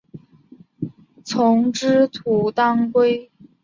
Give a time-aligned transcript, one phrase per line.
[1.23, 3.29] 丛枝土当归